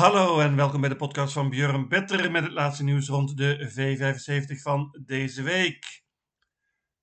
Hallo 0.00 0.40
en 0.40 0.56
welkom 0.56 0.80
bij 0.80 0.88
de 0.88 0.96
podcast 0.96 1.32
van 1.32 1.50
Björn 1.50 1.88
Better 1.88 2.30
met 2.30 2.42
het 2.42 2.52
laatste 2.52 2.84
nieuws 2.84 3.08
rond 3.08 3.36
de 3.36 3.70
V75 3.70 4.62
van 4.62 4.98
deze 5.04 5.42
week. 5.42 6.02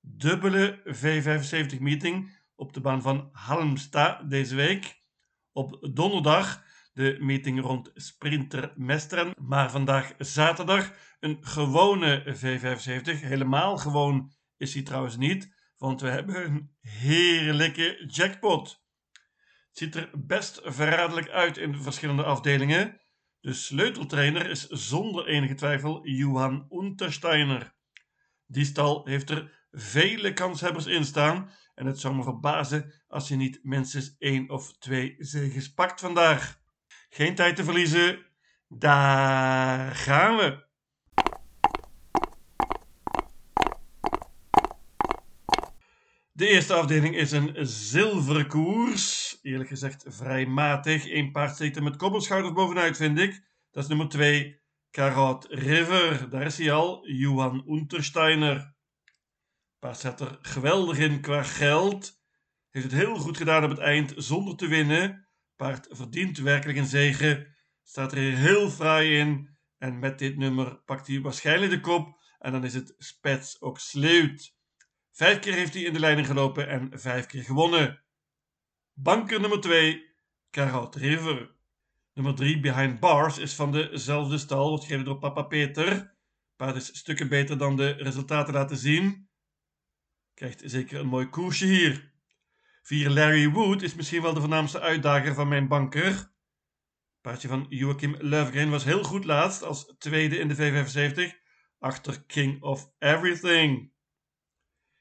Dubbele 0.02 0.82
V75 0.86 1.80
meeting 1.80 2.40
op 2.56 2.74
de 2.74 2.82
baan 2.82 3.02
van 3.02 3.30
Halmstad 3.32 4.30
deze 4.30 4.56
week. 4.56 5.02
Op 5.52 5.88
donderdag 5.94 6.64
de 6.94 7.18
meeting 7.20 7.62
rond 7.62 7.92
Sprinter 7.94 8.74
Mesteren, 8.76 9.34
maar 9.42 9.72
vandaag 9.72 10.14
zaterdag 10.18 10.94
een 11.20 11.38
gewone 11.42 12.36
V75. 12.36 13.20
Helemaal 13.20 13.78
gewoon 13.78 14.32
is 14.58 14.74
hij 14.74 14.84
trouwens 14.84 15.18
niet, 15.18 15.54
want 15.78 16.02
we 16.02 16.10
hebben 16.10 16.46
een 16.46 16.76
heerlijke 16.80 18.06
jackpot 18.08 18.87
ziet 19.78 19.96
er 19.96 20.10
best 20.14 20.62
verraderlijk 20.64 21.30
uit 21.30 21.58
in 21.58 21.72
de 21.72 21.82
verschillende 21.82 22.24
afdelingen. 22.24 23.02
De 23.40 23.54
sleuteltrainer 23.54 24.50
is 24.50 24.68
zonder 24.68 25.28
enige 25.28 25.54
twijfel 25.54 26.08
Johan 26.08 26.68
Untersteiner. 26.70 27.76
Die 28.46 28.66
stal 28.66 29.06
heeft 29.06 29.30
er 29.30 29.68
vele 29.72 30.34
kanshebbers 30.34 30.86
in 30.86 31.06
staan 31.06 31.50
en 31.76 31.86
het 31.86 32.00
zou 32.00 32.16
me 32.16 32.24
verbazen 32.24 32.94
als 33.08 33.28
je 33.28 33.36
niet 33.36 33.60
minstens 33.64 34.16
één 34.18 34.50
of 34.50 34.78
twee 34.78 35.16
zegens 35.18 35.74
pakt 35.74 36.00
vandaag. 36.00 36.60
Geen 37.10 37.36
tijd 37.36 37.56
te 37.56 37.64
verliezen, 37.64 38.26
daar 38.68 39.96
gaan 39.96 40.38
we! 40.38 40.67
De 46.38 46.48
eerste 46.48 46.74
afdeling 46.74 47.16
is 47.16 47.32
een 47.32 47.56
zilveren 47.68 48.48
koers. 48.48 49.38
Eerlijk 49.42 49.70
gezegd 49.70 50.06
vrij 50.08 50.46
matig. 50.46 51.12
Eén 51.12 51.32
paard 51.32 51.56
steekt 51.56 51.76
er 51.76 51.84
met 51.84 51.96
koppelschouders 51.96 52.54
bovenuit, 52.54 52.98
vind 52.98 53.20
ik. 53.20 53.44
Dat 53.72 53.84
is 53.84 53.90
nummer 53.90 54.10
2, 54.10 54.62
Karot 54.92 55.46
River. 55.50 56.30
Daar 56.30 56.46
is 56.46 56.58
hij 56.58 56.72
al, 56.72 57.08
Johan 57.08 57.64
Untersteiner. 57.68 58.76
Paard 59.80 59.98
zet 59.98 60.20
er 60.20 60.38
geweldig 60.42 60.98
in 60.98 61.22
qua 61.22 61.44
geld. 61.44 62.22
Heeft 62.70 62.86
het 62.92 63.02
heel 63.02 63.16
goed 63.16 63.38
gedaan 63.38 63.64
op 63.64 63.70
het 63.70 63.80
eind 63.80 64.14
zonder 64.16 64.56
te 64.56 64.68
winnen. 64.68 65.28
Paard 65.56 65.88
verdient 65.90 66.38
werkelijk 66.38 66.78
een 66.78 66.86
zege. 66.86 67.48
Staat 67.84 68.12
er 68.12 68.18
heel 68.18 68.70
fraai 68.70 69.20
in. 69.20 69.58
En 69.78 70.00
met 70.00 70.20
dit 70.20 70.38
nummer 70.38 70.82
pakt 70.86 71.08
hij 71.08 71.22
waarschijnlijk 71.22 71.72
de 71.72 71.80
kop. 71.80 72.20
En 72.40 72.52
dan 72.52 72.64
is 72.64 72.74
het 72.74 72.94
Spets 72.98 73.62
ook 73.62 73.80
sleut. 73.80 74.56
Vijf 75.18 75.40
keer 75.40 75.54
heeft 75.54 75.74
hij 75.74 75.84
in 75.84 75.94
de 75.94 76.00
leiding 76.00 76.28
gelopen 76.28 76.68
en 76.68 77.00
vijf 77.00 77.26
keer 77.26 77.44
gewonnen. 77.44 78.04
Banker 78.94 79.40
nummer 79.40 79.60
2, 79.60 80.06
Karot 80.50 80.96
River. 80.96 81.56
Nummer 82.14 82.36
3, 82.36 82.60
Behind 82.60 83.00
Bars, 83.00 83.38
is 83.38 83.54
van 83.54 83.72
dezelfde 83.72 84.38
stal, 84.38 84.70
wordt 84.70 84.84
gegeven 84.84 85.06
door 85.06 85.18
papa 85.18 85.42
Peter. 85.42 86.16
Paard 86.56 86.76
is 86.76 86.98
stukken 86.98 87.30
beter 87.30 87.58
dan 87.58 87.76
de 87.76 87.90
resultaten 87.90 88.54
laten 88.54 88.78
zien. 88.78 89.30
Krijgt 90.34 90.62
zeker 90.66 91.00
een 91.00 91.08
mooi 91.08 91.30
koersje 91.30 91.66
hier. 91.66 92.12
4, 92.82 93.10
Larry 93.10 93.50
Wood 93.50 93.82
is 93.82 93.96
misschien 93.96 94.22
wel 94.22 94.34
de 94.34 94.40
voornaamste 94.40 94.80
uitdager 94.80 95.34
van 95.34 95.48
mijn 95.48 95.68
banker. 95.68 96.32
Paardje 97.22 97.48
van 97.48 97.66
Joachim 97.70 98.16
Löfgren 98.20 98.70
was 98.70 98.84
heel 98.84 99.04
goed 99.04 99.26
laatst 99.26 99.64
als 99.64 99.96
tweede 99.98 100.38
in 100.38 100.48
de 100.48 100.56
V75 100.56 101.46
achter 101.80 102.24
King 102.24 102.62
of 102.62 102.92
Everything. 103.00 103.96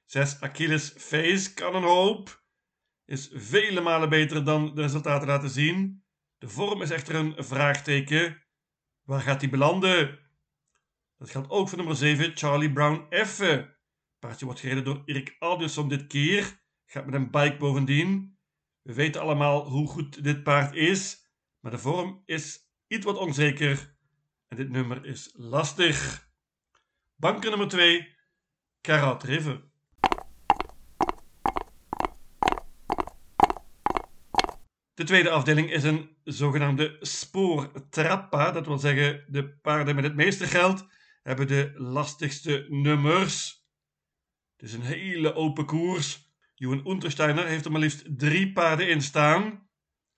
6 0.07 0.41
Achilles 0.41 0.95
Face 0.97 1.55
kan 1.55 1.75
een 1.75 1.83
hoop. 1.83 2.45
Is 3.05 3.31
vele 3.33 3.81
malen 3.81 4.09
beter 4.09 4.45
dan 4.45 4.75
de 4.75 4.83
resultaten 4.83 5.29
laten 5.29 5.51
zien. 5.51 6.05
De 6.39 6.49
vorm 6.49 6.83
is 6.83 6.91
echter 6.91 7.15
een 7.15 7.35
vraagteken. 7.39 8.43
Waar 9.03 9.21
gaat 9.21 9.41
hij 9.41 9.51
belanden? 9.51 10.19
Dat 11.19 11.31
geldt 11.31 11.51
ook 11.51 11.69
voor 11.69 11.79
nummer 11.79 11.97
7 11.97 12.37
Charlie 12.37 12.73
Brown 12.73 13.25
F. 13.25 13.39
Paardje 14.19 14.45
wordt 14.45 14.61
gereden 14.61 14.85
door 14.85 15.03
Erik 15.05 15.37
Aldiusson 15.39 15.89
dit 15.89 16.07
keer. 16.07 16.61
Gaat 16.87 17.05
met 17.07 17.15
een 17.15 17.31
bike 17.31 17.57
bovendien. 17.57 18.39
We 18.83 18.95
weten 18.95 19.21
allemaal 19.21 19.69
hoe 19.69 19.89
goed 19.89 20.25
dit 20.25 20.43
paard 20.43 20.75
is. 20.75 21.31
Maar 21.61 21.71
de 21.71 21.79
vorm 21.79 22.23
is 22.25 22.59
iets 22.87 23.05
wat 23.05 23.19
onzeker. 23.19 23.97
En 24.49 24.57
dit 24.57 24.71
nummer 24.71 25.05
is 25.05 25.31
lastig. 25.35 26.29
Banker 27.17 27.51
nummer 27.51 27.69
2 27.69 28.17
Karat 28.81 29.23
River. 29.23 29.65
De 34.97 35.05
tweede 35.05 35.31
afdeling 35.31 35.71
is 35.71 35.83
een 35.83 36.17
zogenaamde 36.25 36.97
spoortrappa. 37.01 38.51
Dat 38.51 38.67
wil 38.67 38.79
zeggen, 38.79 39.25
de 39.29 39.49
paarden 39.49 39.95
met 39.95 40.05
het 40.05 40.15
meeste 40.15 40.47
geld 40.47 40.87
hebben 41.23 41.47
de 41.47 41.73
lastigste 41.75 42.67
nummers. 42.69 43.65
Het 44.57 44.69
is 44.69 44.75
een 44.75 44.83
hele 44.83 45.35
open 45.35 45.67
koers. 45.67 46.35
Johan 46.55 46.89
Untersteiner 46.89 47.47
heeft 47.47 47.65
er 47.65 47.71
maar 47.71 47.81
liefst 47.81 48.19
drie 48.19 48.53
paarden 48.53 48.89
in 48.89 49.03
staan. 49.03 49.69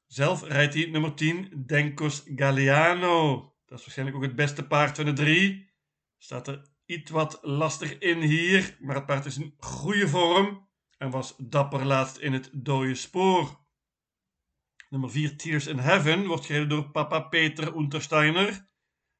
Zelf 0.06 0.42
rijdt 0.42 0.74
hij 0.74 0.86
nummer 0.86 1.14
10, 1.14 1.62
Denkos 1.66 2.22
Galliano. 2.34 3.36
Dat 3.66 3.78
is 3.78 3.84
waarschijnlijk 3.84 4.16
ook 4.16 4.24
het 4.24 4.36
beste 4.36 4.66
paard 4.66 4.96
van 4.96 5.04
de 5.04 5.12
drie. 5.12 5.70
Staat 6.18 6.48
er 6.48 6.70
iets 6.84 7.10
wat 7.10 7.38
lastig 7.42 7.98
in 7.98 8.20
hier, 8.20 8.76
maar 8.80 8.94
het 8.94 9.06
paard 9.06 9.24
is 9.24 9.38
in 9.38 9.54
goede 9.56 10.08
vorm 10.08 10.68
en 10.98 11.10
was 11.10 11.34
dapper 11.38 11.84
laatst 11.84 12.16
in 12.16 12.32
het 12.32 12.50
dode 12.52 12.94
spoor. 12.94 13.66
Nummer 14.88 15.10
4, 15.10 15.36
Tears 15.36 15.66
in 15.66 15.78
Heaven, 15.78 16.26
wordt 16.26 16.46
gereden 16.46 16.68
door 16.68 16.90
papa 16.90 17.20
Peter 17.20 17.76
Untersteiner. 17.76 18.66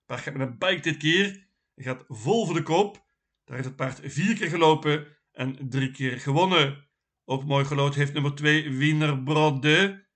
Paard 0.07 0.21
gaat 0.21 0.35
met 0.35 0.49
een 0.49 0.59
bike 0.59 0.81
dit 0.81 0.97
keer. 0.97 1.49
Hij 1.75 1.85
gaat 1.85 2.05
vol 2.09 2.47
voor 2.47 2.55
de 2.55 2.63
kop. 2.63 3.07
Daar 3.45 3.57
heeft 3.57 3.69
het 3.69 3.77
paard 3.77 4.01
vier 4.03 4.37
keer 4.37 4.49
gelopen 4.49 5.17
en 5.33 5.69
drie 5.69 5.91
keer 5.91 6.21
gewonnen. 6.21 6.89
Ook 7.25 7.45
mooi 7.45 7.65
gelood 7.65 7.95
heeft 7.95 8.13
nummer 8.13 8.35
2, 8.35 8.71
Wiener 8.71 9.23
Brode. 9.23 10.07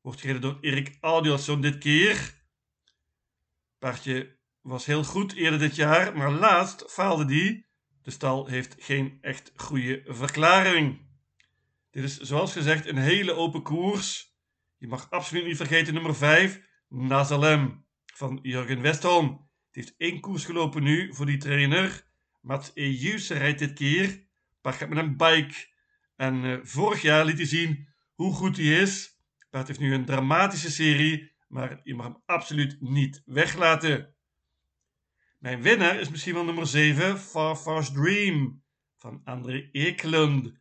Wordt 0.00 0.20
gereden 0.20 0.42
door 0.42 0.58
Erik 0.60 0.96
Audielson 1.00 1.60
dit 1.60 1.78
keer. 1.78 2.44
Paardje 3.78 4.38
was 4.60 4.86
heel 4.86 5.04
goed 5.04 5.32
eerder 5.32 5.58
dit 5.58 5.76
jaar, 5.76 6.16
maar 6.16 6.32
laatst 6.32 6.92
faalde 6.92 7.24
die. 7.24 7.66
De 8.02 8.10
stal 8.10 8.46
heeft 8.46 8.74
geen 8.78 9.18
echt 9.20 9.52
goede 9.56 10.02
verklaring. 10.06 11.06
Dit 11.90 12.04
is 12.04 12.18
zoals 12.18 12.52
gezegd 12.52 12.86
een 12.86 12.98
hele 12.98 13.32
open 13.32 13.62
koers. 13.62 14.27
Je 14.78 14.88
mag 14.88 15.10
absoluut 15.10 15.44
niet 15.44 15.56
vergeten 15.56 15.94
nummer 15.94 16.16
5, 16.16 16.60
Nazalem 16.88 17.86
van 18.14 18.38
Jurgen 18.42 18.80
Westholm. 18.80 19.48
Die 19.70 19.82
heeft 19.82 19.94
één 19.96 20.20
koers 20.20 20.44
gelopen 20.44 20.82
nu 20.82 21.14
voor 21.14 21.26
die 21.26 21.36
trainer. 21.36 22.06
Mats 22.40 22.70
Ejus 22.74 23.30
rijdt 23.30 23.58
dit 23.58 23.72
keer. 23.72 24.26
Paard 24.60 24.76
gaat 24.76 24.88
met 24.88 24.98
een 24.98 25.16
bike. 25.16 25.66
En 26.16 26.44
uh, 26.44 26.58
vorig 26.62 27.02
jaar 27.02 27.24
liet 27.24 27.36
hij 27.36 27.46
zien 27.46 27.88
hoe 28.14 28.32
goed 28.32 28.56
hij 28.56 28.66
is. 28.66 29.20
Paard 29.50 29.66
heeft 29.66 29.80
nu 29.80 29.94
een 29.94 30.04
dramatische 30.04 30.70
serie, 30.70 31.32
maar 31.48 31.80
je 31.82 31.94
mag 31.94 32.06
hem 32.06 32.22
absoluut 32.24 32.76
niet 32.80 33.22
weglaten. 33.24 34.14
Mijn 35.38 35.62
winnaar 35.62 36.00
is 36.00 36.08
misschien 36.08 36.34
wel 36.34 36.44
nummer 36.44 36.66
7, 36.66 37.18
Far 37.18 37.56
Far's 37.56 37.92
Dream 37.92 38.62
van 38.96 39.20
André 39.24 39.68
Ekelund. 39.72 40.52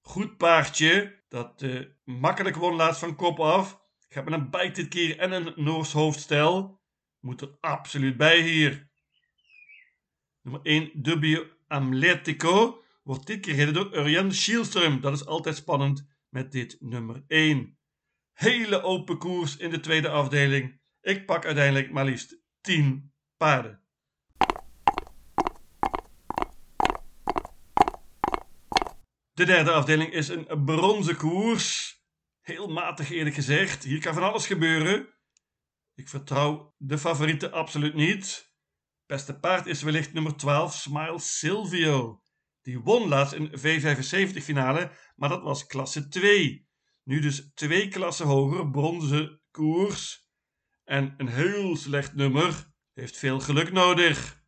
Goed 0.00 0.36
paardje, 0.36 1.22
dat 1.28 1.62
uh, 1.62 1.86
makkelijk 2.04 2.56
won 2.56 2.74
laatst 2.74 3.00
van 3.00 3.16
kop 3.16 3.40
af. 3.40 3.80
Gaat 4.08 4.24
met 4.24 4.34
een 4.34 4.50
bike 4.50 4.70
dit 4.70 4.88
keer 4.88 5.18
en 5.18 5.32
een 5.32 5.52
Noors 5.56 5.92
hoofdstel. 5.92 6.80
Moet 7.20 7.40
er 7.40 7.56
absoluut 7.60 8.16
bij 8.16 8.40
hier. 8.40 8.88
Nummer 10.42 10.62
1, 10.62 10.90
Dubbio 10.94 11.46
Amletico. 11.66 12.82
Wordt 13.02 13.26
dit 13.26 13.40
keer 13.40 13.54
gereden 13.54 13.74
door 13.74 13.96
Urjan 13.96 14.32
Schielström. 14.32 15.00
Dat 15.00 15.12
is 15.12 15.26
altijd 15.26 15.56
spannend 15.56 16.08
met 16.28 16.52
dit 16.52 16.76
nummer 16.80 17.24
1. 17.26 17.78
Hele 18.32 18.82
open 18.82 19.18
koers 19.18 19.56
in 19.56 19.70
de 19.70 19.80
tweede 19.80 20.08
afdeling. 20.08 20.80
Ik 21.00 21.26
pak 21.26 21.44
uiteindelijk 21.44 21.92
maar 21.92 22.04
liefst 22.04 22.38
10 22.60 23.12
paarden. 23.36 23.82
De 29.40 29.46
derde 29.46 29.70
afdeling 29.70 30.12
is 30.12 30.28
een 30.28 30.64
bronzen 30.64 31.16
koers. 31.16 31.98
Heel 32.40 32.68
matig 32.68 33.10
eerlijk 33.10 33.34
gezegd. 33.34 33.84
Hier 33.84 34.00
kan 34.00 34.14
van 34.14 34.22
alles 34.22 34.46
gebeuren. 34.46 35.08
Ik 35.94 36.08
vertrouw 36.08 36.74
de 36.76 36.98
favorieten 36.98 37.52
absoluut 37.52 37.94
niet. 37.94 38.52
Beste 39.06 39.38
paard 39.38 39.66
is 39.66 39.82
wellicht 39.82 40.12
nummer 40.12 40.36
12, 40.36 40.74
Smile 40.74 41.18
Silvio. 41.18 42.22
Die 42.62 42.80
won 42.80 43.08
laatst 43.08 43.32
in 43.32 43.48
V75 43.48 44.42
finale, 44.42 44.92
maar 45.16 45.28
dat 45.28 45.42
was 45.42 45.66
klasse 45.66 46.08
2. 46.08 46.68
Nu 47.04 47.20
dus 47.20 47.50
twee 47.54 47.88
klassen 47.88 48.26
hoger, 48.26 48.70
bronzen 48.70 49.40
koers. 49.50 50.28
En 50.84 51.14
een 51.16 51.28
heel 51.28 51.76
slecht 51.76 52.14
nummer. 52.14 52.72
Heeft 52.92 53.16
veel 53.16 53.40
geluk 53.40 53.72
nodig. 53.72 54.39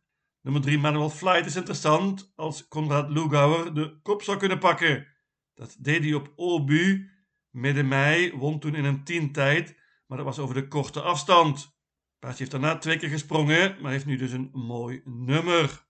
Nummer 0.43 0.61
3 0.61 0.77
Manual 0.77 1.09
Flight 1.09 1.45
is 1.45 1.55
interessant 1.55 2.33
als 2.35 2.67
Konrad 2.67 3.09
Lugauer 3.09 3.73
de 3.73 3.99
kop 4.01 4.21
zou 4.21 4.37
kunnen 4.37 4.59
pakken. 4.59 5.07
Dat 5.53 5.75
deed 5.79 6.03
hij 6.03 6.13
op 6.13 6.33
Obu 6.35 7.11
midden 7.49 7.87
mei, 7.87 8.37
won 8.37 8.59
toen 8.59 8.75
in 8.75 8.85
een 8.85 9.31
tijd, 9.31 9.79
maar 10.07 10.17
dat 10.17 10.25
was 10.25 10.39
over 10.39 10.55
de 10.55 10.67
korte 10.67 11.01
afstand. 11.01 11.77
Paardje 12.19 12.39
heeft 12.39 12.51
daarna 12.51 12.77
twee 12.77 12.97
keer 12.97 13.09
gesprongen, 13.09 13.81
maar 13.81 13.91
heeft 13.91 14.05
nu 14.05 14.15
dus 14.15 14.31
een 14.31 14.49
mooi 14.53 15.01
nummer. 15.05 15.85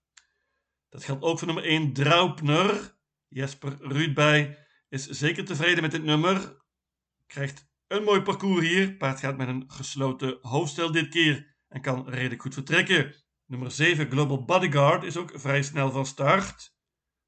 Dat 0.89 1.03
geldt 1.03 1.23
ook 1.23 1.37
voor 1.37 1.47
nummer 1.47 1.65
1 1.65 1.93
Draupner. 1.93 2.97
Jesper 3.27 3.77
Ruudbij 3.79 4.57
is 4.89 5.07
zeker 5.07 5.45
tevreden 5.45 5.81
met 5.81 5.91
dit 5.91 6.03
nummer. 6.03 6.57
Krijgt 7.27 7.69
een 7.87 8.03
mooi 8.03 8.21
parcours 8.21 8.67
hier. 8.67 8.97
Paard 8.97 9.19
gaat 9.19 9.37
met 9.37 9.47
een 9.47 9.63
gesloten 9.67 10.37
hoofdstel 10.41 10.91
dit 10.91 11.09
keer 11.09 11.55
en 11.67 11.81
kan 11.81 12.09
redelijk 12.09 12.41
goed 12.41 12.53
vertrekken. 12.53 13.15
Nummer 13.53 13.71
7 13.71 14.11
Global 14.11 14.45
Bodyguard 14.45 15.03
is 15.03 15.17
ook 15.17 15.31
vrij 15.33 15.63
snel 15.63 15.91
van 15.91 16.05
start. 16.05 16.75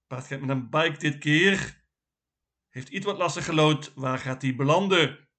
Paard 0.07 0.27
gaat 0.27 0.39
met 0.39 0.49
een 0.49 0.69
bike 0.69 0.97
dit 0.97 1.17
keer. 1.17 1.85
Heeft 2.69 2.89
iets 2.89 3.05
wat 3.05 3.17
lastig 3.17 3.45
gelood. 3.45 3.93
Waar 3.93 4.17
gaat 4.17 4.41
hij 4.41 4.55
belanden? 4.55 5.29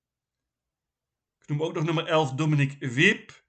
Ik 1.39 1.49
noem 1.49 1.63
ook 1.63 1.75
nog 1.75 1.85
nummer 1.85 2.07
11 2.07 2.33
Dominique 2.33 2.89
Wiep. 2.89 3.45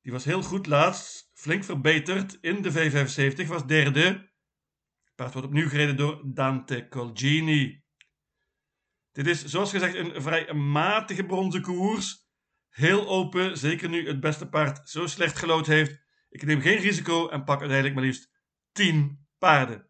Die 0.00 0.12
was 0.12 0.24
heel 0.24 0.42
goed 0.42 0.66
laatst. 0.66 1.30
Flink 1.34 1.64
verbeterd 1.64 2.38
in 2.40 2.62
de 2.62 2.72
V75. 2.72 3.46
Was 3.46 3.66
derde. 3.66 4.32
Paard 5.14 5.32
wordt 5.32 5.48
opnieuw 5.48 5.68
gereden 5.68 5.96
door 5.96 6.22
Dante 6.24 6.88
Colgini. 6.88 7.84
Dit 9.12 9.26
is 9.26 9.44
zoals 9.44 9.70
gezegd 9.70 9.94
een 9.94 10.22
vrij 10.22 10.52
matige 10.54 11.24
bronzen 11.24 11.62
koers. 11.62 12.30
Heel 12.68 13.08
open, 13.08 13.58
zeker 13.58 13.88
nu 13.88 14.06
het 14.06 14.20
beste 14.20 14.48
paard 14.48 14.88
zo 14.88 15.06
slecht 15.06 15.38
gelood 15.38 15.66
heeft. 15.66 16.01
Ik 16.32 16.44
neem 16.44 16.60
geen 16.60 16.78
risico 16.78 17.28
en 17.28 17.44
pak 17.44 17.58
uiteindelijk 17.58 17.94
maar 17.94 18.04
liefst 18.04 18.30
10 18.72 19.26
paarden. 19.38 19.86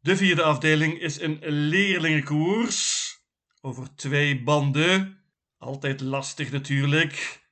De 0.00 0.16
vierde 0.16 0.42
afdeling 0.42 1.00
is 1.00 1.20
een 1.20 1.38
leerlingenkoers 1.46 3.08
over 3.60 3.94
twee 3.94 4.42
banden. 4.42 5.24
Altijd 5.58 6.00
lastig 6.00 6.50
natuurlijk. 6.50 7.42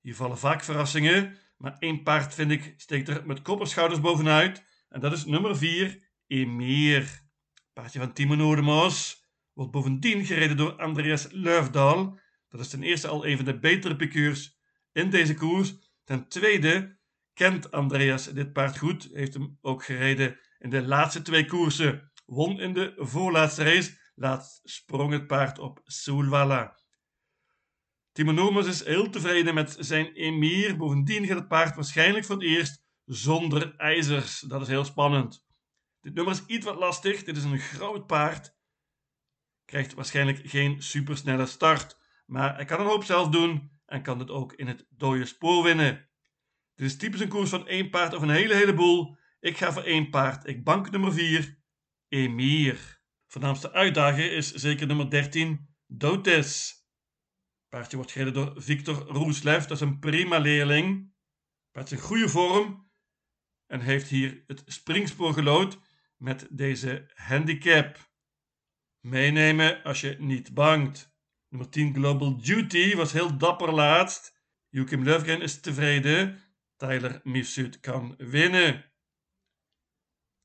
Hier 0.00 0.14
vallen 0.14 0.38
vaak 0.38 0.64
verrassingen, 0.64 1.38
maar 1.56 1.76
één 1.78 2.02
paard 2.02 2.34
vind 2.34 2.50
ik 2.50 2.74
steekt 2.76 3.08
er 3.08 3.26
met 3.26 3.42
kopperschouders 3.42 4.00
bovenuit 4.00 4.64
en 4.88 5.00
dat 5.00 5.12
is 5.12 5.24
nummer 5.24 5.56
4, 5.56 6.10
Emir. 6.26 7.22
Paardje 7.72 7.98
van 7.98 8.12
Timo 8.12 8.34
Nodemos 8.34 9.24
wordt 9.52 9.70
bovendien 9.70 10.24
gereden 10.24 10.56
door 10.56 10.76
Andreas 10.76 11.26
Luifdal. 11.30 12.20
Dat 12.52 12.60
is 12.60 12.68
ten 12.68 12.82
eerste 12.82 13.08
al 13.08 13.26
een 13.26 13.36
van 13.36 13.44
de 13.44 13.58
betere 13.58 13.96
piqueurs 13.96 14.58
in 14.92 15.10
deze 15.10 15.34
koers. 15.34 15.74
Ten 16.04 16.28
tweede 16.28 16.98
kent 17.32 17.70
Andreas 17.70 18.26
dit 18.26 18.52
paard 18.52 18.78
goed, 18.78 19.08
heeft 19.12 19.34
hem 19.34 19.58
ook 19.60 19.84
gereden 19.84 20.38
in 20.58 20.70
de 20.70 20.82
laatste 20.82 21.22
twee 21.22 21.46
koersen. 21.46 22.12
Won 22.24 22.60
in 22.60 22.72
de 22.72 22.94
voorlaatste 22.96 23.64
race, 23.64 23.98
laatst 24.14 24.60
sprong 24.64 25.12
het 25.12 25.26
paard 25.26 25.58
op 25.58 25.80
Soulwalla. 25.84 26.80
Timo 28.12 28.58
is 28.58 28.84
heel 28.84 29.10
tevreden 29.10 29.54
met 29.54 29.76
zijn 29.78 30.12
emir. 30.12 30.76
Bovendien 30.76 31.26
gaat 31.26 31.38
het 31.38 31.48
paard 31.48 31.74
waarschijnlijk 31.74 32.24
voor 32.24 32.36
het 32.36 32.44
eerst 32.44 32.84
zonder 33.04 33.76
ijzers. 33.76 34.40
Dat 34.40 34.60
is 34.62 34.68
heel 34.68 34.84
spannend. 34.84 35.46
Dit 36.00 36.14
nummer 36.14 36.32
is 36.32 36.44
iets 36.46 36.64
wat 36.64 36.76
lastig. 36.76 37.24
Dit 37.24 37.36
is 37.36 37.44
een 37.44 37.58
groot 37.58 38.06
paard. 38.06 38.56
Krijgt 39.64 39.94
waarschijnlijk 39.94 40.40
geen 40.44 40.82
supersnelle 40.82 41.46
start. 41.46 42.00
Maar 42.24 42.54
hij 42.54 42.64
kan 42.64 42.80
een 42.80 42.86
hoop 42.86 43.04
zelf 43.04 43.28
doen 43.28 43.70
en 43.86 44.02
kan 44.02 44.18
het 44.18 44.30
ook 44.30 44.52
in 44.52 44.66
het 44.66 44.86
dode 44.88 45.24
spoor 45.24 45.62
winnen. 45.62 46.08
Dit 46.74 46.86
is 46.86 46.96
typisch 46.96 47.20
een 47.20 47.28
koers 47.28 47.50
van 47.50 47.68
één 47.68 47.90
paard 47.90 48.14
of 48.14 48.22
een 48.22 48.30
hele 48.30 48.54
heleboel. 48.54 49.16
Ik 49.40 49.56
ga 49.56 49.72
voor 49.72 49.82
één 49.82 50.10
paard. 50.10 50.46
Ik 50.46 50.64
bank 50.64 50.90
nummer 50.90 51.12
4, 51.12 51.58
Emir. 52.08 53.00
Voornaamste 53.26 53.72
uitdager 53.72 54.32
is 54.32 54.52
zeker 54.52 54.86
nummer 54.86 55.10
13, 55.10 55.68
Dotes. 55.86 56.80
Paardje 57.68 57.96
wordt 57.96 58.12
gereden 58.12 58.34
door 58.34 58.62
Victor 58.62 58.94
Roeslev. 58.94 59.62
Dat 59.62 59.70
is 59.70 59.80
een 59.80 59.98
prima 59.98 60.38
leerling. 60.38 61.12
Paard 61.70 61.86
is 61.86 61.98
in 61.98 62.04
goede 62.04 62.28
vorm 62.28 62.90
en 63.66 63.80
heeft 63.80 64.08
hier 64.08 64.44
het 64.46 64.62
springspoor 64.66 65.32
gelood 65.32 65.78
met 66.16 66.46
deze 66.50 67.10
handicap. 67.14 68.10
Meenemen 69.00 69.82
als 69.82 70.00
je 70.00 70.16
niet 70.18 70.54
bangt. 70.54 71.11
Nummer 71.52 71.70
10 71.70 71.94
Global 71.94 72.36
Duty 72.36 72.96
was 72.96 73.12
heel 73.12 73.38
dapper 73.38 73.72
laatst. 73.72 74.32
Joachim 74.68 75.02
Löfgren 75.02 75.42
is 75.42 75.60
tevreden. 75.60 76.42
Tyler 76.76 77.20
Mifsud 77.22 77.80
kan 77.80 78.14
winnen. 78.18 78.92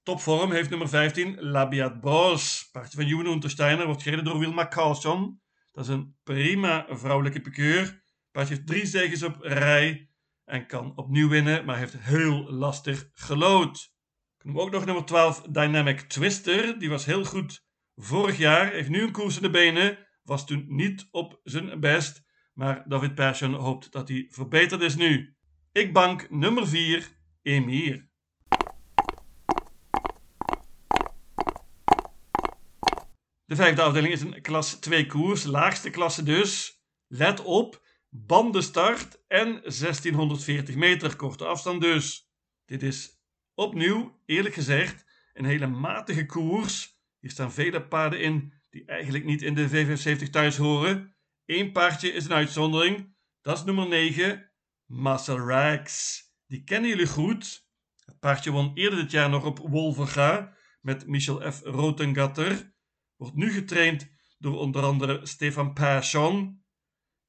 Topvorm 0.03 0.51
heeft 0.51 0.69
nummer 0.69 0.89
15 0.89 1.41
Labiat 1.41 1.99
Bros. 1.99 2.69
Paardje 2.71 2.97
van 2.97 3.07
Juno 3.07 3.31
Untersteiner 3.31 3.85
wordt 3.85 4.01
gereden 4.01 4.25
door 4.25 4.39
Wilma 4.39 4.67
Carlson. 4.67 5.41
Dat 5.71 5.83
is 5.83 5.91
een 5.91 6.17
prima 6.23 6.85
vrouwelijke 6.89 7.41
pikeur. 7.41 8.03
Paardje 8.31 8.53
heeft 8.53 8.67
drie 8.67 8.85
zegens 8.85 9.23
op 9.23 9.37
rij 9.41 10.09
en 10.43 10.65
kan 10.65 10.97
opnieuw 10.97 11.29
winnen, 11.29 11.65
maar 11.65 11.77
heeft 11.77 11.97
heel 11.99 12.51
lastig 12.51 13.09
gelood. 13.13 13.91
Ik 14.37 14.45
noem 14.45 14.59
ook 14.59 14.71
nog 14.71 14.85
nummer 14.85 15.05
12 15.05 15.41
Dynamic 15.41 15.99
Twister. 16.01 16.79
Die 16.79 16.89
was 16.89 17.05
heel 17.05 17.25
goed 17.25 17.65
vorig 17.95 18.37
jaar, 18.37 18.71
heeft 18.71 18.89
nu 18.89 19.01
een 19.01 19.11
koers 19.11 19.35
in 19.35 19.41
de 19.41 19.49
benen. 19.49 20.06
Was 20.27 20.45
toen 20.45 20.65
niet 20.67 21.07
op 21.11 21.39
zijn 21.43 21.79
best, 21.79 22.23
maar 22.53 22.83
David 22.87 23.15
Persson 23.15 23.53
hoopt 23.53 23.91
dat 23.91 24.07
hij 24.07 24.27
verbeterd 24.29 24.81
is 24.81 24.95
nu. 24.95 25.35
Ik 25.71 25.93
bank 25.93 26.29
nummer 26.29 26.67
4, 26.67 27.09
Emir. 27.41 28.09
De 33.45 33.55
vijfde 33.55 33.81
afdeling 33.81 34.13
is 34.13 34.21
een 34.21 34.41
klas 34.41 34.73
2 34.73 35.05
koers, 35.05 35.43
laagste 35.43 35.89
klasse 35.89 36.23
dus. 36.23 36.81
Let 37.07 37.43
op, 37.43 37.81
bandenstart 38.09 39.23
en 39.27 39.47
1640 39.47 40.75
meter, 40.75 41.15
korte 41.15 41.45
afstand 41.45 41.81
dus. 41.81 42.31
Dit 42.65 42.83
is 42.83 43.21
opnieuw, 43.53 44.21
eerlijk 44.25 44.55
gezegd, 44.55 45.05
een 45.33 45.45
hele 45.45 45.67
matige 45.67 46.25
koers. 46.25 46.99
Hier 47.19 47.31
staan 47.31 47.51
vele 47.51 47.87
paarden 47.87 48.21
in 48.21 48.53
die 48.77 48.85
eigenlijk 48.85 49.25
niet 49.25 49.41
in 49.41 49.53
de 49.53 49.69
V75 49.69 50.29
thuis 50.29 50.57
horen. 50.57 51.15
Eén 51.45 51.71
paardje 51.71 52.11
is 52.11 52.25
een 52.25 52.33
uitzondering, 52.33 53.15
dat 53.41 53.57
is 53.57 53.63
nummer 53.63 53.87
9, 53.87 54.51
Muscle 54.85 55.45
Rags. 55.45 56.25
Die 56.45 56.63
kennen 56.63 56.89
jullie 56.89 57.07
goed. 57.07 57.67
Het 58.05 58.19
paardje 58.19 58.51
won 58.51 58.71
eerder 58.73 58.99
dit 58.99 59.11
jaar 59.11 59.29
nog 59.29 59.45
op 59.45 59.57
Wolverga 59.57 60.55
met 60.81 61.07
Michel 61.07 61.51
F. 61.51 61.61
Rotengatter. 61.61 62.75
Wordt 63.15 63.35
nu 63.35 63.51
getraind 63.51 64.09
door 64.37 64.59
onder 64.59 64.83
andere 64.83 65.25
Stefan 65.25 65.73
Persson. 65.73 66.65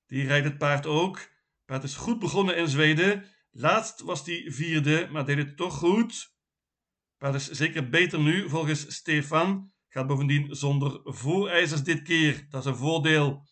Die 0.07 0.26
rijdt 0.26 0.47
het 0.47 0.59
paard 0.59 0.87
ook. 0.87 1.17
Het 1.17 1.64
paard 1.64 1.83
is 1.83 1.97
goed 1.97 2.19
begonnen 2.19 2.57
in 2.57 2.69
Zweden. 2.69 3.25
Laatst 3.50 4.00
was 4.00 4.26
hij 4.26 4.45
vierde, 4.50 5.09
maar 5.11 5.25
deed 5.25 5.37
het 5.37 5.57
toch 5.57 5.75
goed. 5.75 6.12
Het 6.12 7.19
paard 7.19 7.35
is 7.35 7.50
zeker 7.50 7.88
beter 7.88 8.21
nu, 8.21 8.49
volgens 8.49 8.95
Stefan. 8.95 9.73
Gaat 9.88 10.07
bovendien 10.07 10.57
zonder 10.57 11.00
voorijzers 11.04 11.83
dit 11.83 12.02
keer. 12.02 12.47
Dat 12.49 12.61
is 12.61 12.66
een 12.66 12.76
voordeel. 12.76 13.47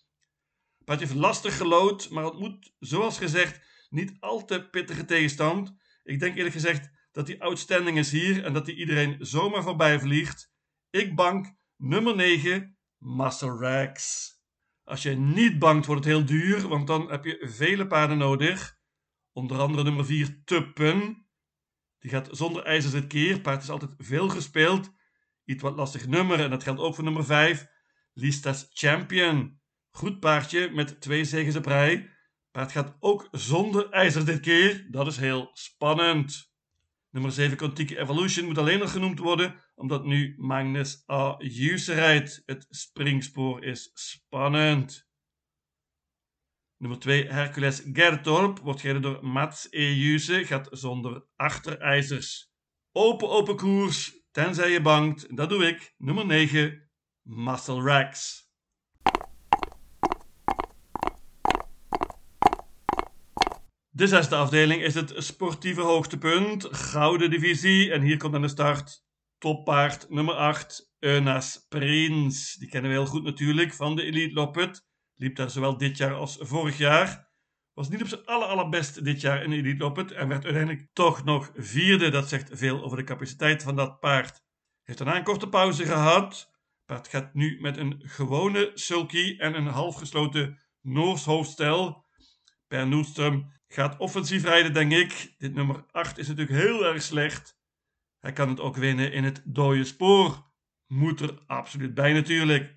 Het 0.85 1.01
heeft 1.01 1.15
lastig 1.15 1.57
gelood, 1.57 2.11
maar 2.11 2.25
ontmoet, 2.25 2.75
zoals 2.79 3.19
gezegd, 3.19 3.61
niet 3.89 4.17
al 4.21 4.45
te 4.45 4.69
pittige 4.71 5.05
tegenstand. 5.05 5.77
Ik 6.03 6.21
denk 6.21 6.37
eerlijk 6.37 6.55
gezegd 6.55 6.91
dat 7.13 7.27
hij 7.27 7.41
outstanding 7.41 7.99
is 7.99 8.11
hier 8.11 8.45
en 8.45 8.53
dat 8.53 8.67
hij 8.67 8.75
iedereen 8.75 9.17
zomaar 9.19 9.63
voorbij 9.63 10.01
vliegt. 10.01 10.53
Ik 10.91 11.15
bank 11.15 11.55
nummer 11.77 12.17
9, 12.17 12.79
Muscle 12.99 13.59
Rags. 13.59 14.35
Als 14.85 15.03
je 15.03 15.11
niet 15.11 15.59
bangt, 15.59 15.87
wordt 15.87 16.05
het 16.05 16.15
heel 16.15 16.25
duur, 16.25 16.69
want 16.69 16.87
dan 16.87 17.11
heb 17.11 17.25
je 17.25 17.49
vele 17.51 17.87
paarden 17.87 18.19
nodig. 18.19 18.79
Onder 19.33 19.59
andere 19.59 19.83
nummer 19.83 20.07
4, 20.07 20.45
Tuppen. 20.45 21.27
Die 21.99 22.11
gaat 22.11 22.29
zonder 22.31 22.63
ijzers 22.63 22.93
dit 22.93 23.07
keer. 23.07 23.41
Paard 23.41 23.63
is 23.63 23.71
altijd 23.71 23.95
veel 23.99 24.29
gespeeld. 24.29 24.91
Iets 25.47 25.63
wat 25.63 25.77
lastig 25.77 26.07
nummer, 26.07 26.41
en 26.41 26.51
dat 26.51 26.63
geldt 26.63 26.81
ook 26.81 26.95
voor 26.95 27.05
nummer 27.05 27.25
5, 27.25 27.67
Listas 28.13 28.67
Champion. 28.71 29.61
Goed 29.91 30.21
paardje 30.21 30.71
met 30.71 31.01
twee 31.01 31.25
zegens 31.25 31.57
op 31.57 31.67
rij. 31.67 32.11
Paard 32.51 32.73
gaat 32.73 32.97
ook 33.01 33.29
zonder 33.31 33.91
ijzers 33.91 34.25
dit 34.25 34.41
keer. 34.41 34.87
Dat 34.91 35.07
is 35.07 35.17
heel 35.17 35.51
spannend. 35.53 36.53
Nummer 37.11 37.33
7 37.33 37.57
Contique 37.57 37.99
Evolution 37.99 38.47
moet 38.47 38.59
alleen 38.59 38.79
nog 38.79 38.91
genoemd 38.93 39.19
worden, 39.19 39.61
omdat 39.75 40.05
nu 40.05 40.35
Magnus 40.39 41.05
A. 41.11 41.37
Rijdt. 41.87 42.43
Het 42.47 42.67
springspoor 42.69 43.65
is 43.65 43.91
spannend. 43.95 45.09
Nummer 46.77 46.99
2 46.99 47.27
Hercules 47.27 47.83
Gertorp 47.93 48.59
wordt 48.59 48.81
gereden 48.81 49.03
door 49.03 49.27
Mats 49.27 49.67
E. 49.71 50.19
Gaat 50.45 50.69
zonder 50.71 51.27
achterijzers. 51.37 52.53
Open, 52.93 53.29
open 53.29 53.57
koers, 53.57 54.26
tenzij 54.37 54.71
je 54.71 54.81
bangt. 54.81 55.37
Dat 55.37 55.49
doe 55.49 55.67
ik. 55.67 55.95
Nummer 55.99 56.27
9 56.27 56.91
Muscle 57.23 57.83
Rags. 57.83 58.51
De 63.89 64.07
zesde 64.07 64.37
afdeling 64.37 64.83
is 64.83 64.95
het 64.95 65.15
sportieve 65.17 65.81
hoogtepunt, 65.81 66.65
gouden 66.71 67.31
divisie. 67.31 67.93
En 67.93 68.03
hier 68.03 68.17
komt 68.17 68.35
aan 68.35 68.43
de 68.43 68.49
start 68.49 69.05
toppaard 69.39 70.11
nummer 70.11 70.35
8, 70.35 70.95
Eunas 70.99 71.67
Prins. 71.69 72.55
Die 72.55 72.69
kennen 72.69 72.91
we 72.91 72.97
heel 72.97 73.07
goed 73.07 73.25
natuurlijk 73.25 73.73
van 73.73 73.97
de 73.97 74.03
Elite 74.03 74.35
Loppet. 74.35 74.87
Liep 75.15 75.37
daar 75.37 75.51
zowel 75.51 75.77
dit 75.77 75.97
jaar 75.97 76.15
als 76.15 76.37
vorig 76.41 76.79
jaar. 76.79 77.26
Was 77.77 77.89
niet 77.89 78.03
op 78.03 78.09
zijn 78.09 78.25
aller, 78.25 78.49
allerbest 78.49 79.05
dit 79.05 79.21
jaar 79.21 79.43
in 79.43 79.53
Elite 79.53 79.83
Loppet 79.83 80.13
en 80.13 80.29
werd 80.29 80.45
uiteindelijk 80.45 80.89
toch 80.93 81.25
nog 81.25 81.51
vierde. 81.55 82.09
Dat 82.09 82.29
zegt 82.29 82.51
veel 82.53 82.83
over 82.83 82.97
de 82.97 83.05
capaciteit 83.05 83.63
van 83.63 83.77
dat 83.77 84.01
paard. 84.01 84.45
Heeft 84.83 84.99
daarna 84.99 85.17
een 85.17 85.25
korte 85.25 85.49
pauze 85.49 85.85
gehad. 85.85 86.53
Paard 86.85 87.09
gaat 87.09 87.35
nu 87.35 87.61
met 87.61 87.77
een 87.77 88.03
gewone 88.05 88.71
sulky 88.75 89.37
en 89.39 89.55
een 89.55 89.67
halfgesloten 89.67 90.61
Noors 90.81 91.25
hoofdstel. 91.25 92.05
Per 92.67 92.87
Noestrum 92.87 93.53
gaat 93.69 93.99
offensief 93.99 94.43
rijden, 94.45 94.73
denk 94.73 94.93
ik. 94.93 95.35
Dit 95.39 95.55
nummer 95.55 95.85
8 95.91 96.19
is 96.19 96.29
natuurlijk 96.29 96.59
heel 96.59 96.85
erg 96.85 97.03
slecht. 97.03 97.59
Hij 98.19 98.33
kan 98.33 98.49
het 98.49 98.61
ook 98.61 98.77
winnen 98.77 99.13
in 99.13 99.25
het 99.25 99.43
dode 99.45 99.85
spoor. 99.85 100.51
Moet 100.87 101.21
er 101.21 101.43
absoluut 101.47 101.95
bij 101.95 102.13
natuurlijk. 102.13 102.77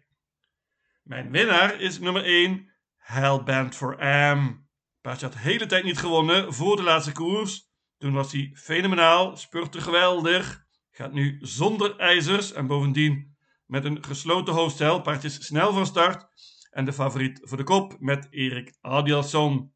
Mijn 1.03 1.31
winnaar 1.31 1.81
is 1.81 1.99
nummer 1.99 2.23
1, 2.23 2.71
Hellbent 2.95 3.75
for 3.75 3.99
Am. 3.99 4.68
Paardje 5.01 5.25
had 5.25 5.35
de 5.35 5.41
hele 5.41 5.65
tijd 5.65 5.83
niet 5.83 5.97
gewonnen 5.97 6.53
voor 6.53 6.75
de 6.75 6.83
laatste 6.83 7.11
koers. 7.11 7.67
Toen 7.97 8.13
was 8.13 8.31
hij 8.31 8.51
fenomenaal, 8.53 9.37
spurte 9.37 9.81
geweldig. 9.81 10.65
Gaat 10.91 11.13
nu 11.13 11.37
zonder 11.41 11.97
ijzers 11.97 12.51
en 12.51 12.67
bovendien 12.67 13.37
met 13.65 13.85
een 13.85 14.03
gesloten 14.03 14.53
hoofdstel. 14.53 15.01
Paardje 15.01 15.27
is 15.27 15.45
snel 15.45 15.73
van 15.73 15.85
start. 15.85 16.27
En 16.69 16.85
de 16.85 16.93
favoriet 16.93 17.39
voor 17.43 17.57
de 17.57 17.63
kop 17.63 17.99
met 17.99 18.27
Erik 18.29 18.77
Adielson. 18.81 19.73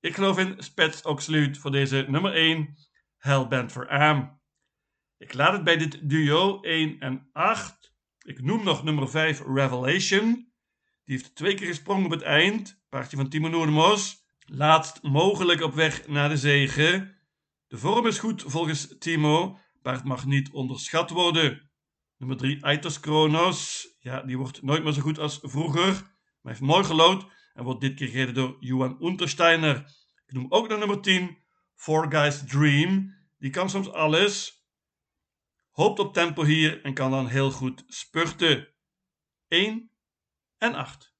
Ik 0.00 0.14
geloof 0.14 0.38
in 0.38 0.62
Spets 0.62 1.02
Oxluut 1.02 1.58
voor 1.58 1.70
deze 1.70 2.06
nummer 2.08 2.32
1, 2.32 2.76
Hellbent 3.16 3.72
for 3.72 3.88
Am. 3.88 4.40
Ik 5.16 5.34
laat 5.34 5.52
het 5.52 5.64
bij 5.64 5.76
dit 5.76 6.08
duo 6.08 6.60
1 6.60 6.98
en 6.98 7.28
8. 7.32 7.94
Ik 8.18 8.42
noem 8.42 8.64
nog 8.64 8.84
nummer 8.84 9.08
5 9.08 9.42
Revelation. 9.46 10.51
Die 11.04 11.16
heeft 11.16 11.34
twee 11.34 11.54
keer 11.54 11.66
gesprongen 11.66 12.04
op 12.04 12.10
het 12.10 12.22
eind. 12.22 12.82
Paardje 12.88 13.16
van 13.16 13.28
Timo 13.28 13.48
Noordemos. 13.48 14.26
Laatst 14.46 15.02
mogelijk 15.02 15.60
op 15.60 15.74
weg 15.74 16.08
naar 16.08 16.28
de 16.28 16.36
zegen. 16.36 17.16
De 17.66 17.78
vorm 17.78 18.06
is 18.06 18.18
goed 18.18 18.42
volgens 18.46 18.94
Timo. 18.98 19.58
Paard 19.82 20.04
mag 20.04 20.26
niet 20.26 20.50
onderschat 20.50 21.10
worden. 21.10 21.70
Nummer 22.16 22.36
3 22.36 22.64
Aitos 22.64 23.00
Kronos. 23.00 23.88
Ja, 24.00 24.22
die 24.22 24.38
wordt 24.38 24.62
nooit 24.62 24.84
meer 24.84 24.92
zo 24.92 25.00
goed 25.00 25.18
als 25.18 25.38
vroeger. 25.42 25.92
Maar 26.40 26.52
heeft 26.52 26.60
mooi 26.60 26.84
gelood 26.84 27.26
en 27.54 27.64
wordt 27.64 27.80
dit 27.80 27.94
keer 27.94 28.08
gereden 28.08 28.34
door 28.34 28.56
Johan 28.60 28.96
Untersteiner. 29.00 29.76
Ik 30.26 30.32
noem 30.34 30.46
ook 30.48 30.68
nog 30.68 30.78
nummer 30.78 31.00
10 31.00 31.38
Four 31.74 32.10
Guys 32.10 32.42
Dream. 32.46 33.14
Die 33.38 33.50
kan 33.50 33.70
soms 33.70 33.90
alles 33.90 34.62
hoopt 35.70 35.98
op 35.98 36.14
tempo 36.14 36.44
hier 36.44 36.84
en 36.84 36.94
kan 36.94 37.10
dan 37.10 37.26
heel 37.26 37.50
goed 37.50 37.84
spurten. 37.86 38.68
1 39.48 39.90
en 40.62 40.74
8. 40.74 41.14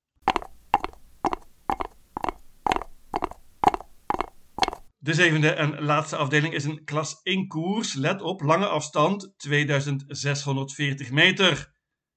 De 4.98 5.14
zevende 5.14 5.50
en 5.50 5.82
laatste 5.82 6.16
afdeling 6.16 6.54
is 6.54 6.64
een 6.64 6.84
klas 6.84 7.20
1 7.22 7.48
koers. 7.48 7.94
Let 7.94 8.22
op, 8.22 8.40
lange 8.40 8.66
afstand, 8.66 9.34
2640 9.36 11.10
meter. 11.10 11.52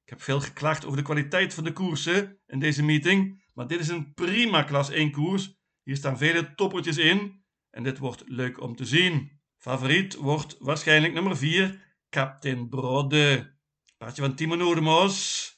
Ik 0.03 0.09
heb 0.09 0.21
veel 0.21 0.41
geklaagd 0.41 0.85
over 0.85 0.97
de 0.97 1.03
kwaliteit 1.03 1.53
van 1.53 1.63
de 1.63 1.71
koersen 1.71 2.39
in 2.45 2.59
deze 2.59 2.83
meeting, 2.83 3.43
maar 3.53 3.67
dit 3.67 3.79
is 3.79 3.87
een 3.87 4.13
prima 4.13 4.63
klas 4.63 4.89
1 4.89 5.11
koers. 5.11 5.55
Hier 5.83 5.95
staan 5.95 6.17
vele 6.17 6.55
toppertjes 6.55 6.97
in 6.97 7.43
en 7.69 7.83
dit 7.83 7.97
wordt 7.97 8.23
leuk 8.25 8.61
om 8.61 8.75
te 8.75 8.85
zien. 8.85 9.41
Favoriet 9.57 10.15
wordt 10.15 10.55
waarschijnlijk 10.59 11.13
nummer 11.13 11.37
4, 11.37 11.97
Captain 12.09 12.69
Brode. 12.69 13.57
Paardje 13.97 14.21
van 14.21 14.35
Timo 14.35 14.55
Noordemos. 14.55 15.54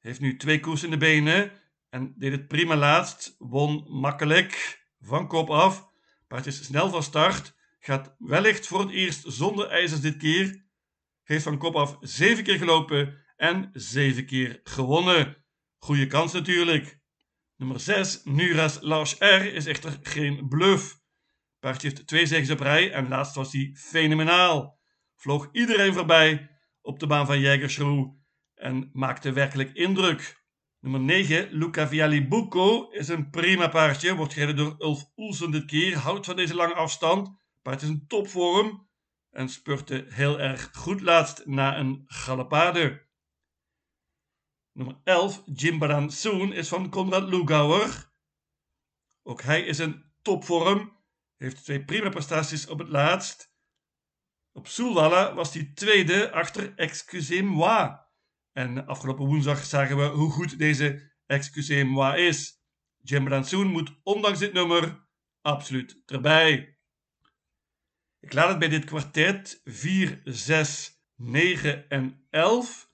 Heeft 0.00 0.20
nu 0.20 0.36
twee 0.36 0.60
koers 0.60 0.82
in 0.82 0.90
de 0.90 0.96
benen. 0.96 1.52
En 1.90 2.14
deed 2.16 2.32
het 2.32 2.48
prima 2.48 2.76
laatst. 2.76 3.34
Won 3.38 3.84
makkelijk. 3.88 4.82
Van 5.00 5.28
kop 5.28 5.50
af. 5.50 5.88
Paardje 6.28 6.50
is 6.50 6.64
snel 6.64 6.90
van 6.90 7.02
start. 7.02 7.54
Gaat 7.78 8.14
wellicht 8.18 8.66
voor 8.66 8.80
het 8.80 8.90
eerst 8.90 9.24
zonder 9.26 9.68
ijzers 9.68 10.00
dit 10.00 10.16
keer. 10.16 10.64
Heeft 11.22 11.42
van 11.42 11.58
kop 11.58 11.76
af 11.76 11.96
zeven 12.00 12.44
keer 12.44 12.58
gelopen. 12.58 13.18
En 13.36 13.70
zeven 13.72 14.26
keer 14.26 14.60
gewonnen. 14.62 15.44
Goede 15.78 16.06
kans 16.06 16.32
natuurlijk. 16.32 16.98
Nummer 17.56 17.80
6, 17.80 18.20
Nuras 18.24 18.78
Lars 18.80 19.18
R, 19.18 19.54
is 19.54 19.66
echter 19.66 19.98
geen 20.02 20.48
bluff. 20.48 20.98
Paardje 21.58 21.88
heeft 21.88 22.06
twee 22.06 22.26
zegens 22.26 22.50
op 22.50 22.60
rij 22.60 22.92
en 22.92 23.08
laatst 23.08 23.34
was 23.34 23.52
hij 23.52 23.76
fenomenaal 23.78 24.80
vloog 25.14 25.48
iedereen 25.52 25.94
voorbij 25.94 26.50
op 26.80 26.98
de 26.98 27.06
baan 27.06 27.26
van 27.26 27.40
Jägerschroe 27.40 28.19
en 28.60 28.90
maakte 28.92 29.32
werkelijk 29.32 29.74
indruk. 29.74 30.44
Nummer 30.80 31.00
9, 31.00 31.48
Luca 31.52 31.88
Vialli 31.88 32.28
Bucco, 32.28 32.90
is 32.90 33.08
een 33.08 33.30
prima 33.30 33.68
paardje. 33.68 34.14
Wordt 34.14 34.32
gereden 34.32 34.56
door 34.56 34.74
Ulf 34.78 35.10
Oelsen 35.16 35.50
dit 35.50 35.64
keer. 35.64 35.96
Houdt 35.96 36.26
van 36.26 36.36
deze 36.36 36.54
lange 36.54 36.74
afstand. 36.74 37.30
Paard 37.62 37.82
is 37.82 37.88
een 37.88 38.06
topvorm. 38.06 38.88
En 39.30 39.48
spurte 39.48 40.06
heel 40.08 40.40
erg 40.40 40.70
goed 40.72 41.00
laatst 41.00 41.46
na 41.46 41.78
een 41.78 42.02
galopade. 42.06 43.08
Nummer 44.72 45.00
11, 45.04 45.42
Jimbaran 45.54 46.10
Soon, 46.10 46.52
is 46.52 46.68
van 46.68 46.90
Konrad 46.90 47.28
Lugauer. 47.28 48.12
Ook 49.22 49.42
hij 49.42 49.62
is 49.62 49.78
een 49.78 50.04
topvorm. 50.22 50.98
Heeft 51.36 51.64
twee 51.64 51.84
prima 51.84 52.08
prestaties 52.08 52.66
op 52.66 52.78
het 52.78 52.88
laatst. 52.88 53.54
Op 54.52 54.66
Soelwalla 54.66 55.34
was 55.34 55.54
hij 55.54 55.70
tweede 55.74 56.32
achter 56.32 56.74
Excusez-moi. 56.76 58.08
En 58.52 58.86
afgelopen 58.86 59.26
woensdag 59.26 59.64
zagen 59.64 59.96
we 59.96 60.04
hoe 60.04 60.30
goed 60.30 60.58
deze 60.58 61.10
Excusez-moi 61.26 62.26
is. 62.26 62.62
Jim 63.02 63.24
Bransoen 63.24 63.66
moet 63.66 64.00
ondanks 64.02 64.38
dit 64.38 64.52
nummer 64.52 65.06
absoluut 65.40 66.02
erbij. 66.06 66.78
Ik 68.20 68.32
laat 68.32 68.48
het 68.48 68.58
bij 68.58 68.68
dit 68.68 68.84
kwartet 68.84 69.60
4, 69.64 70.20
6, 70.24 71.02
9 71.16 71.88
en 71.88 72.26
11. 72.30 72.90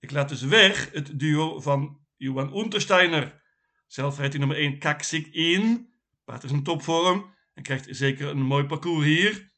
Ik 0.00 0.10
laat 0.10 0.28
dus 0.28 0.42
weg 0.42 0.90
het 0.92 1.18
duo 1.18 1.60
van 1.60 2.00
Johan 2.16 2.56
Untersteiner. 2.56 3.42
Zelf 3.86 4.18
rijdt 4.18 4.32
hij 4.32 4.46
nummer 4.46 4.58
1 4.58 4.78
Kaksik 4.78 5.34
1. 5.34 5.92
Paard 6.24 6.44
is 6.44 6.50
een 6.50 6.62
topvorm 6.62 7.34
en 7.54 7.62
krijgt 7.62 7.86
zeker 7.90 8.28
een 8.28 8.42
mooi 8.42 8.64
parcours 8.64 9.04
hier. 9.04 9.52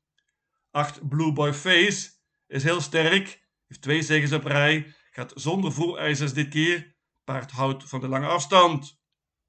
8 0.70 1.08
Blue 1.08 1.32
Boy 1.32 1.52
Face 1.52 2.10
is 2.46 2.62
heel 2.62 2.80
sterk. 2.80 3.46
Heeft 3.66 3.82
twee 3.82 4.02
zegens 4.02 4.32
op 4.32 4.44
rij. 4.44 4.94
Gaat 5.14 5.32
zonder 5.34 5.72
voerijzers 5.72 6.32
dit 6.32 6.48
keer. 6.48 6.96
Paard 7.24 7.50
houdt 7.50 7.84
van 7.88 8.00
de 8.00 8.08
lange 8.08 8.26
afstand. 8.26 9.00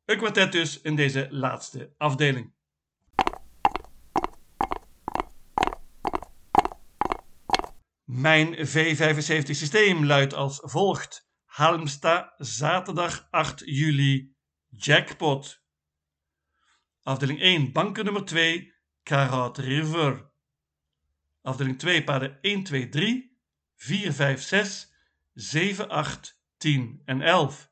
Een 0.05 0.17
kwartet 0.17 0.51
dus 0.51 0.82
in 0.82 0.96
deze 0.96 1.27
laatste 1.29 1.93
afdeling. 1.98 2.53
Mijn 8.03 8.55
V75 8.55 9.50
systeem 9.50 10.05
luidt 10.05 10.34
als 10.34 10.60
volgt. 10.63 11.29
Halmstad, 11.46 12.34
zaterdag 12.38 13.27
8 13.29 13.62
juli, 13.65 14.36
jackpot. 14.67 15.63
Afdeling 17.01 17.39
1, 17.41 17.72
banken 17.72 18.03
nummer 18.05 18.25
2, 18.25 18.74
Karat 19.03 19.58
River. 19.58 20.32
Afdeling 21.41 21.79
2 21.79 22.03
paarden 22.03 22.41
1, 22.41 22.63
2, 22.63 22.89
3, 22.89 23.38
4, 23.75 24.13
5, 24.13 24.41
6, 24.41 24.93
7, 25.34 25.90
8, 25.90 26.40
10 26.58 27.02
en 27.06 27.22
11. 27.22 27.70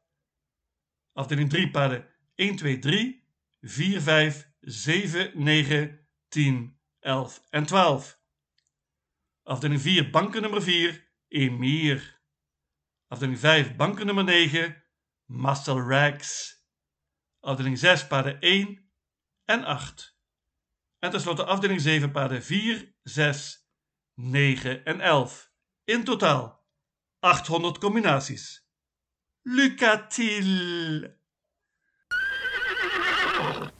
Afdeling 1.13 1.49
3 1.49 1.71
paarden 1.71 2.07
1, 2.35 2.55
2, 2.55 2.79
3, 2.79 3.23
4, 3.61 4.01
5, 4.01 4.53
7, 4.61 5.31
9, 5.35 6.07
10, 6.29 6.79
11 6.99 7.41
en 7.49 7.65
12. 7.65 8.19
Afdeling 9.43 9.81
4 9.81 10.09
banken 10.09 10.41
nummer 10.41 10.61
4, 10.61 11.07
Emir. 11.27 12.21
Afdeling 13.07 13.39
5 13.39 13.75
banken 13.75 14.05
nummer 14.05 14.23
9, 14.23 14.83
Muscle 15.25 15.81
Rags. 15.81 16.59
Afdeling 17.39 17.77
6 17.77 18.07
paarden 18.07 18.39
1 18.39 18.91
en 19.45 19.65
8. 19.65 20.15
En 20.99 21.11
tenslotte 21.11 21.45
afdeling 21.45 21.81
7 21.81 22.11
paarden 22.11 22.43
4, 22.43 22.95
6, 23.03 23.69
9 24.15 24.83
en 24.83 25.01
11. 25.01 25.49
In 25.83 26.03
totaal 26.03 26.60
800 27.21 27.79
combinaties. 27.79 28.61
Lucatil! 29.45 31.20